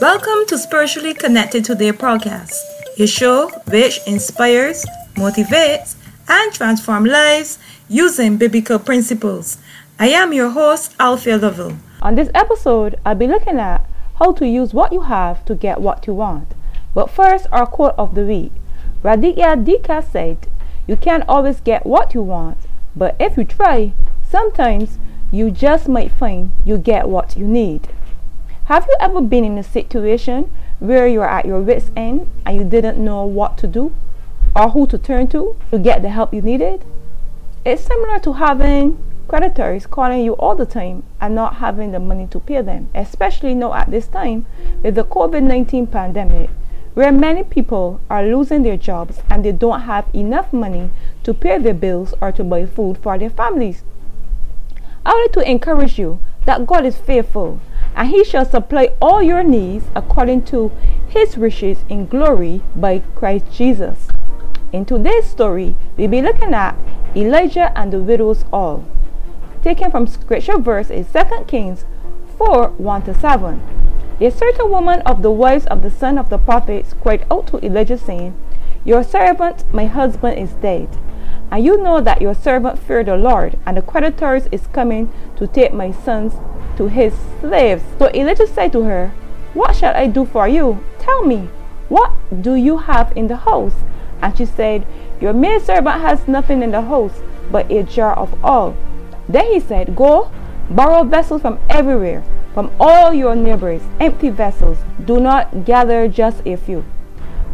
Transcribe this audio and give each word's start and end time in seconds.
Welcome 0.00 0.46
to 0.46 0.58
Spiritually 0.58 1.12
Connected 1.12 1.64
Today 1.64 1.90
podcast, 1.90 2.54
a 3.00 3.06
show 3.08 3.48
which 3.66 3.98
inspires, 4.06 4.86
motivates, 5.16 5.96
and 6.28 6.52
transforms 6.52 7.10
lives 7.10 7.58
using 7.88 8.36
biblical 8.36 8.78
principles. 8.78 9.58
I 9.98 10.10
am 10.10 10.32
your 10.32 10.50
host, 10.50 10.96
Alfia 10.98 11.42
Lovell. 11.42 11.78
On 12.00 12.14
this 12.14 12.30
episode, 12.32 12.94
I'll 13.04 13.16
be 13.16 13.26
looking 13.26 13.58
at 13.58 13.90
how 14.20 14.30
to 14.34 14.46
use 14.46 14.72
what 14.72 14.92
you 14.92 15.00
have 15.00 15.44
to 15.46 15.56
get 15.56 15.80
what 15.80 16.06
you 16.06 16.14
want. 16.14 16.54
But 16.94 17.10
first, 17.10 17.48
our 17.50 17.66
quote 17.66 17.96
of 17.98 18.14
the 18.14 18.22
week. 18.22 18.52
Raditya 19.02 19.64
Dika 19.64 20.08
said, 20.08 20.46
You 20.86 20.96
can't 20.96 21.24
always 21.28 21.58
get 21.58 21.84
what 21.84 22.14
you 22.14 22.22
want, 22.22 22.58
but 22.94 23.16
if 23.18 23.36
you 23.36 23.42
try, 23.42 23.94
sometimes 24.22 24.96
you 25.32 25.50
just 25.50 25.88
might 25.88 26.12
find 26.12 26.52
you 26.64 26.78
get 26.78 27.08
what 27.08 27.36
you 27.36 27.48
need. 27.48 27.88
Have 28.68 28.84
you 28.86 28.96
ever 29.00 29.22
been 29.22 29.46
in 29.46 29.56
a 29.56 29.62
situation 29.62 30.50
where 30.78 31.08
you're 31.08 31.26
at 31.26 31.46
your 31.46 31.58
wits' 31.58 31.90
end 31.96 32.30
and 32.44 32.54
you 32.54 32.64
didn't 32.64 33.02
know 33.02 33.24
what 33.24 33.56
to 33.56 33.66
do 33.66 33.94
or 34.54 34.68
who 34.68 34.86
to 34.88 34.98
turn 34.98 35.26
to 35.28 35.56
to 35.70 35.78
get 35.78 36.02
the 36.02 36.10
help 36.10 36.34
you 36.34 36.42
needed? 36.42 36.84
It's 37.64 37.84
similar 37.84 38.18
to 38.18 38.34
having 38.34 39.02
creditors 39.26 39.86
calling 39.86 40.22
you 40.22 40.34
all 40.34 40.54
the 40.54 40.66
time 40.66 41.02
and 41.18 41.34
not 41.34 41.54
having 41.54 41.92
the 41.92 41.98
money 41.98 42.26
to 42.26 42.38
pay 42.40 42.60
them, 42.60 42.90
especially 42.94 43.54
now 43.54 43.72
at 43.72 43.90
this 43.90 44.06
time 44.06 44.44
with 44.82 44.96
the 44.96 45.04
COVID 45.04 45.44
19 45.44 45.86
pandemic, 45.86 46.50
where 46.92 47.10
many 47.10 47.44
people 47.44 48.02
are 48.10 48.22
losing 48.22 48.64
their 48.64 48.76
jobs 48.76 49.22
and 49.30 49.46
they 49.46 49.52
don't 49.52 49.80
have 49.80 50.14
enough 50.14 50.52
money 50.52 50.90
to 51.22 51.32
pay 51.32 51.56
their 51.56 51.72
bills 51.72 52.12
or 52.20 52.32
to 52.32 52.44
buy 52.44 52.66
food 52.66 52.98
for 52.98 53.16
their 53.16 53.30
families. 53.30 53.82
I 55.06 55.18
like 55.22 55.32
to 55.32 55.50
encourage 55.50 55.98
you 55.98 56.20
that 56.44 56.66
God 56.66 56.84
is 56.84 56.98
faithful 56.98 57.62
and 57.98 58.10
he 58.10 58.22
shall 58.22 58.44
supply 58.44 58.92
all 59.02 59.20
your 59.20 59.42
needs 59.42 59.86
according 59.96 60.40
to 60.44 60.70
his 61.08 61.36
riches 61.36 61.78
in 61.88 62.06
glory 62.06 62.62
by 62.76 63.00
Christ 63.16 63.46
Jesus. 63.52 64.06
In 64.72 64.84
today's 64.84 65.26
story, 65.26 65.74
we'll 65.96 66.08
be 66.08 66.22
looking 66.22 66.54
at 66.54 66.78
Elijah 67.16 67.76
and 67.76 67.92
the 67.92 67.98
widow's 67.98 68.44
oil. 68.52 68.86
Taken 69.64 69.90
from 69.90 70.06
scripture 70.06 70.58
verse 70.58 70.90
in 70.90 71.04
2 71.06 71.44
Kings 71.48 71.84
4 72.36 72.68
1 72.68 73.02
to 73.02 73.14
7. 73.14 73.60
A 74.20 74.30
certain 74.30 74.70
woman 74.70 75.00
of 75.02 75.22
the 75.22 75.32
wives 75.32 75.66
of 75.66 75.82
the 75.82 75.90
son 75.90 76.18
of 76.18 76.30
the 76.30 76.38
prophets 76.38 76.94
cried 77.02 77.26
out 77.32 77.48
to 77.48 77.64
Elijah, 77.64 77.98
saying, 77.98 78.38
Your 78.84 79.02
servant, 79.02 79.64
my 79.74 79.86
husband, 79.86 80.38
is 80.38 80.52
dead. 80.54 80.88
And 81.50 81.64
you 81.64 81.82
know 81.82 82.00
that 82.00 82.22
your 82.22 82.34
servant 82.34 82.78
feared 82.78 83.06
the 83.06 83.16
Lord, 83.16 83.58
and 83.66 83.76
the 83.76 83.82
creditors 83.82 84.46
is 84.52 84.68
coming 84.68 85.12
to 85.36 85.48
take 85.48 85.72
my 85.72 85.90
sons 85.90 86.34
to 86.78 86.86
his 86.86 87.12
slaves. 87.40 87.82
So 87.98 88.08
Elijah 88.14 88.46
said 88.46 88.72
to 88.72 88.82
her, 88.84 89.12
What 89.52 89.76
shall 89.76 89.94
I 89.94 90.06
do 90.06 90.24
for 90.24 90.48
you? 90.48 90.82
Tell 91.00 91.24
me, 91.24 91.50
what 91.88 92.12
do 92.42 92.54
you 92.54 92.78
have 92.78 93.14
in 93.16 93.26
the 93.26 93.36
house? 93.36 93.74
And 94.22 94.36
she 94.38 94.46
said, 94.46 94.86
Your 95.20 95.32
maidservant 95.32 96.00
has 96.00 96.26
nothing 96.28 96.62
in 96.62 96.70
the 96.70 96.82
house 96.82 97.20
but 97.50 97.70
a 97.70 97.82
jar 97.82 98.14
of 98.16 98.32
oil. 98.44 98.76
Then 99.28 99.52
he 99.52 99.60
said, 99.60 99.96
Go, 99.96 100.30
borrow 100.70 101.02
vessels 101.02 101.42
from 101.42 101.58
everywhere, 101.68 102.22
from 102.54 102.70
all 102.78 103.12
your 103.12 103.34
neighbors, 103.34 103.82
empty 103.98 104.30
vessels. 104.30 104.78
Do 105.04 105.18
not 105.18 105.64
gather 105.64 106.06
just 106.06 106.46
a 106.46 106.56
few. 106.56 106.84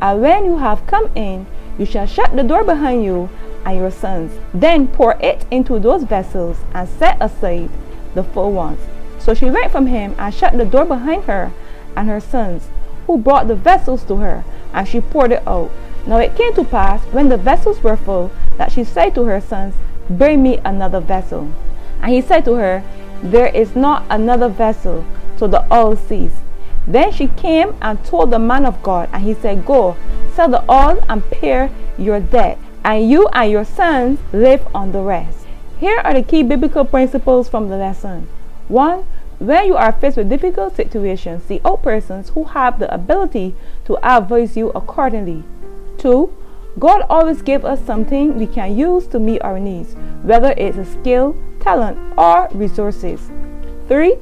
And 0.00 0.20
when 0.20 0.44
you 0.46 0.58
have 0.58 0.86
come 0.88 1.10
in, 1.14 1.46
you 1.78 1.86
shall 1.86 2.06
shut 2.06 2.34
the 2.34 2.42
door 2.42 2.64
behind 2.64 3.04
you 3.04 3.30
and 3.64 3.78
your 3.78 3.92
sons. 3.92 4.32
Then 4.52 4.88
pour 4.88 5.16
it 5.20 5.46
into 5.52 5.78
those 5.78 6.02
vessels 6.02 6.58
and 6.74 6.88
set 6.88 7.18
aside 7.20 7.70
the 8.14 8.24
full 8.24 8.50
ones. 8.50 8.80
So 9.24 9.34
she 9.34 9.50
went 9.50 9.70
from 9.70 9.86
him 9.86 10.16
and 10.18 10.34
shut 10.34 10.58
the 10.58 10.64
door 10.64 10.84
behind 10.84 11.24
her 11.24 11.52
and 11.94 12.08
her 12.08 12.20
sons, 12.20 12.68
who 13.06 13.18
brought 13.18 13.46
the 13.46 13.54
vessels 13.54 14.02
to 14.04 14.16
her, 14.16 14.44
and 14.74 14.88
she 14.88 15.00
poured 15.00 15.30
it 15.30 15.46
out. 15.46 15.70
Now 16.06 16.16
it 16.16 16.34
came 16.34 16.54
to 16.54 16.64
pass, 16.64 17.00
when 17.12 17.28
the 17.28 17.36
vessels 17.36 17.80
were 17.84 17.96
full, 17.96 18.32
that 18.56 18.72
she 18.72 18.82
said 18.82 19.14
to 19.14 19.24
her 19.24 19.40
sons, 19.40 19.74
Bring 20.10 20.42
me 20.42 20.58
another 20.64 20.98
vessel. 20.98 21.52
And 22.00 22.10
he 22.10 22.20
said 22.20 22.44
to 22.46 22.54
her, 22.54 22.82
There 23.22 23.46
is 23.46 23.76
not 23.76 24.04
another 24.10 24.48
vessel. 24.48 25.04
So 25.36 25.46
the 25.46 25.72
oil 25.72 25.94
ceased. 25.94 26.42
Then 26.88 27.12
she 27.12 27.28
came 27.28 27.76
and 27.80 28.04
told 28.04 28.32
the 28.32 28.40
man 28.40 28.66
of 28.66 28.82
God, 28.82 29.08
and 29.12 29.22
he 29.22 29.34
said, 29.34 29.64
Go, 29.64 29.96
sell 30.34 30.48
the 30.48 30.68
oil 30.68 31.04
and 31.08 31.22
pay 31.30 31.70
your 31.96 32.18
debt, 32.18 32.58
and 32.84 33.08
you 33.08 33.28
and 33.28 33.52
your 33.52 33.64
sons 33.64 34.18
live 34.32 34.66
on 34.74 34.90
the 34.90 35.00
rest. 35.00 35.46
Here 35.78 35.98
are 35.98 36.14
the 36.14 36.22
key 36.22 36.42
biblical 36.42 36.84
principles 36.84 37.48
from 37.48 37.68
the 37.68 37.76
lesson. 37.76 38.26
1. 38.68 39.04
When 39.38 39.66
you 39.66 39.76
are 39.76 39.92
faced 39.92 40.16
with 40.16 40.28
difficult 40.28 40.76
situations, 40.76 41.42
see 41.44 41.60
out 41.64 41.82
persons 41.82 42.28
who 42.30 42.44
have 42.44 42.78
the 42.78 42.92
ability 42.94 43.54
to 43.86 43.98
advise 44.02 44.56
you 44.56 44.70
accordingly. 44.70 45.42
2. 45.98 46.32
God 46.78 47.04
always 47.10 47.42
gives 47.42 47.64
us 47.64 47.84
something 47.84 48.38
we 48.38 48.46
can 48.46 48.76
use 48.76 49.06
to 49.08 49.18
meet 49.18 49.42
our 49.42 49.58
needs, 49.58 49.94
whether 50.22 50.54
it's 50.56 50.78
a 50.78 50.84
skill, 50.84 51.36
talent, 51.60 51.98
or 52.16 52.48
resources. 52.52 53.30
3. 53.88 54.16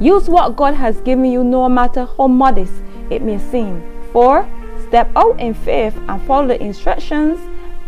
Use 0.00 0.28
what 0.28 0.56
God 0.56 0.74
has 0.74 1.00
given 1.02 1.26
you 1.26 1.44
no 1.44 1.68
matter 1.68 2.08
how 2.16 2.28
modest 2.28 2.72
it 3.10 3.22
may 3.22 3.38
seem. 3.38 3.82
4. 4.12 4.48
Step 4.88 5.10
out 5.14 5.38
in 5.38 5.54
faith 5.54 5.96
and 6.08 6.22
follow 6.22 6.48
the 6.48 6.62
instructions 6.62 7.38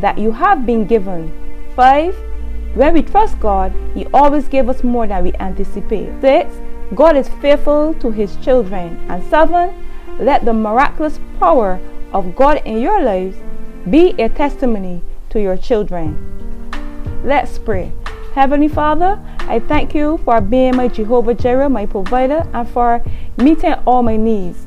that 0.00 0.18
you 0.18 0.32
have 0.32 0.66
been 0.66 0.86
given. 0.86 1.32
5. 1.76 2.14
When 2.74 2.94
we 2.94 3.02
trust 3.02 3.40
God, 3.40 3.72
He 3.94 4.06
always 4.14 4.46
gives 4.48 4.68
us 4.68 4.84
more 4.84 5.06
than 5.06 5.24
we 5.24 5.32
anticipate. 5.34 6.08
6. 6.20 6.54
God 6.94 7.16
is 7.16 7.28
faithful 7.40 7.94
to 7.94 8.10
His 8.10 8.36
children. 8.36 9.04
And 9.08 9.22
7. 9.24 9.74
Let 10.18 10.44
the 10.44 10.52
miraculous 10.52 11.18
power 11.38 11.80
of 12.12 12.36
God 12.36 12.62
in 12.64 12.80
your 12.80 13.02
lives 13.02 13.36
be 13.88 14.10
a 14.20 14.28
testimony 14.28 15.02
to 15.30 15.40
your 15.40 15.56
children. 15.56 16.16
Let's 17.24 17.58
pray. 17.58 17.92
Heavenly 18.34 18.68
Father, 18.68 19.20
I 19.40 19.58
thank 19.58 19.94
you 19.94 20.18
for 20.24 20.40
being 20.40 20.76
my 20.76 20.86
Jehovah 20.86 21.34
Jireh, 21.34 21.68
my 21.68 21.86
provider, 21.86 22.48
and 22.52 22.68
for 22.68 23.02
meeting 23.36 23.74
all 23.84 24.04
my 24.04 24.16
needs. 24.16 24.66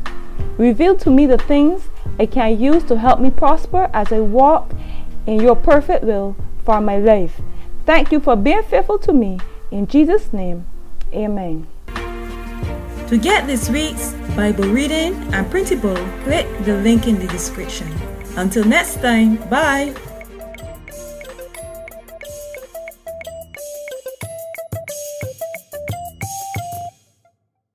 Reveal 0.57 0.97
to 0.97 1.09
me 1.09 1.25
the 1.25 1.37
things 1.37 1.89
I 2.19 2.25
can 2.25 2.59
use 2.59 2.83
to 2.85 2.97
help 2.97 3.19
me 3.21 3.31
prosper 3.31 3.89
as 3.93 4.11
I 4.11 4.19
walk 4.19 4.71
in 5.25 5.39
your 5.39 5.55
perfect 5.55 6.03
will 6.03 6.35
for 6.65 6.81
my 6.81 6.97
life. 6.97 7.39
Thank 7.85 8.11
you 8.11 8.19
for 8.19 8.35
being 8.35 8.63
faithful 8.63 8.97
to 8.99 9.13
me. 9.13 9.39
In 9.71 9.87
Jesus' 9.87 10.31
name, 10.31 10.65
amen. 11.13 11.67
To 13.07 13.17
get 13.17 13.45
this 13.45 13.69
week's 13.69 14.13
Bible 14.35 14.65
reading 14.65 15.13
and 15.33 15.49
printable, 15.51 15.95
click 16.23 16.47
the 16.65 16.77
link 16.77 17.07
in 17.07 17.19
the 17.19 17.27
description. 17.27 17.91
Until 18.37 18.63
next 18.63 19.01
time, 19.01 19.35
bye. 19.49 19.93